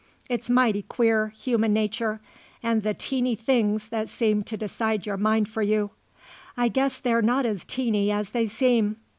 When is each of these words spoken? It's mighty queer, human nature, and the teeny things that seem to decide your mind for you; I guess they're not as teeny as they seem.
It's 0.29 0.49
mighty 0.49 0.81
queer, 0.81 1.27
human 1.27 1.73
nature, 1.73 2.21
and 2.63 2.81
the 2.81 2.95
teeny 2.95 3.35
things 3.35 3.89
that 3.89 4.09
seem 4.09 4.41
to 4.45 4.57
decide 4.57 5.05
your 5.05 5.15
mind 5.17 5.47
for 5.47 5.61
you; 5.61 5.91
I 6.57 6.69
guess 6.69 6.97
they're 6.97 7.21
not 7.21 7.45
as 7.45 7.65
teeny 7.65 8.09
as 8.09 8.31
they 8.31 8.47
seem. 8.47 8.95